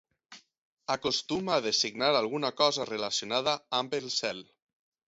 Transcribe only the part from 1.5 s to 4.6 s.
a designar alguna cosa relacionada amb el cel.